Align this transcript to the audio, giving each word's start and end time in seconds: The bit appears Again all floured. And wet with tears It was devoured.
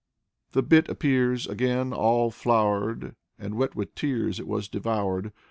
The 0.53 0.63
bit 0.63 0.89
appears 0.89 1.45
Again 1.45 1.93
all 1.93 2.31
floured. 2.31 3.15
And 3.37 3.53
wet 3.53 3.75
with 3.75 3.93
tears 3.93 4.39
It 4.39 4.47
was 4.47 4.67
devoured. 4.67 5.31